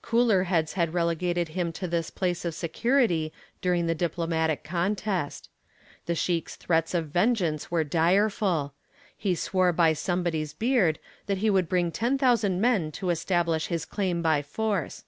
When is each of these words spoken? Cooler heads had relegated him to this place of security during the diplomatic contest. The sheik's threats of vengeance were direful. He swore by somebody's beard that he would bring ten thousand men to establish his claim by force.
Cooler 0.00 0.44
heads 0.44 0.74
had 0.74 0.94
relegated 0.94 1.48
him 1.48 1.72
to 1.72 1.88
this 1.88 2.08
place 2.08 2.44
of 2.44 2.54
security 2.54 3.32
during 3.60 3.88
the 3.88 3.96
diplomatic 3.96 4.62
contest. 4.62 5.48
The 6.06 6.14
sheik's 6.14 6.54
threats 6.54 6.94
of 6.94 7.08
vengeance 7.08 7.68
were 7.68 7.82
direful. 7.82 8.74
He 9.18 9.34
swore 9.34 9.72
by 9.72 9.94
somebody's 9.94 10.54
beard 10.54 11.00
that 11.26 11.38
he 11.38 11.50
would 11.50 11.68
bring 11.68 11.90
ten 11.90 12.16
thousand 12.16 12.60
men 12.60 12.92
to 12.92 13.10
establish 13.10 13.66
his 13.66 13.84
claim 13.84 14.22
by 14.22 14.40
force. 14.40 15.02